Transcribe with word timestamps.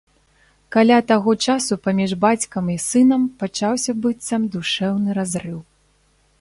Каля 0.75 0.95
таго 1.11 1.31
часу 1.47 1.77
паміж 1.85 2.15
бацькам 2.25 2.73
і 2.77 2.79
сынам 2.87 3.29
пачаўся 3.43 3.91
быццам 4.07 4.51
душэўны 4.59 5.09
разрыў. 5.23 5.59